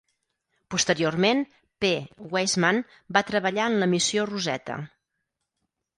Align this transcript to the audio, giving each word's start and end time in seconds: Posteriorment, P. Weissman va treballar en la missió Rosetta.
Posteriorment, 0.75 1.43
P. 1.85 1.91
Weissman 2.33 2.81
va 3.19 3.23
treballar 3.31 3.69
en 3.73 3.77
la 3.85 3.89
missió 3.93 4.29
Rosetta. 4.31 4.79